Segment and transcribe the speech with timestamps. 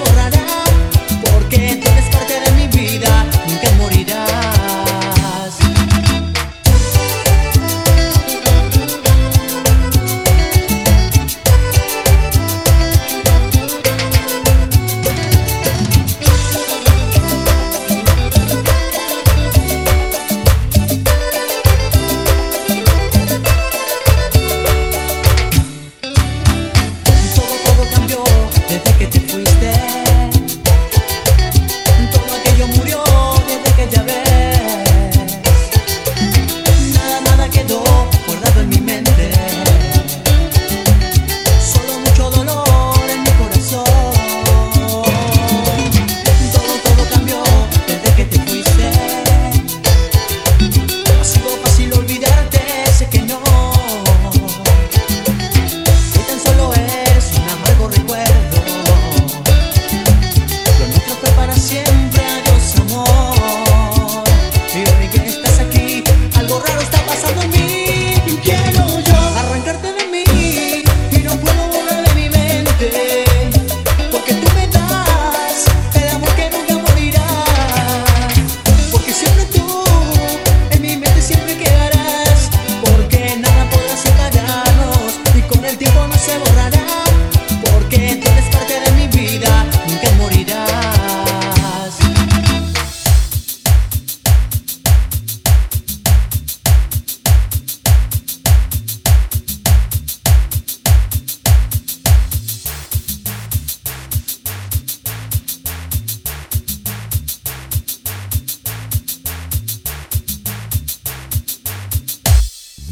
[0.00, 0.33] borrar.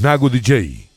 [0.02, 0.91] Nago DJ.